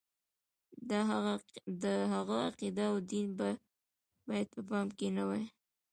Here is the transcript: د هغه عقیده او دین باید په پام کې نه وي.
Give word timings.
د 1.81 1.85
هغه 2.13 2.37
عقیده 2.47 2.83
او 2.91 2.97
دین 3.11 3.25
باید 4.27 4.47
په 4.53 4.61
پام 4.69 4.87
کې 4.97 5.07
نه 5.17 5.23
وي. 5.29 5.43